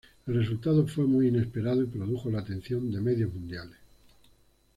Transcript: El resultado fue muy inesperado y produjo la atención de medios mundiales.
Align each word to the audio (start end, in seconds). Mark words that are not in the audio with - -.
El 0.25 0.33
resultado 0.33 0.87
fue 0.87 1.05
muy 1.05 1.27
inesperado 1.27 1.83
y 1.83 1.85
produjo 1.85 2.31
la 2.31 2.39
atención 2.39 2.91
de 2.91 3.01
medios 3.01 3.31
mundiales. 3.31 3.77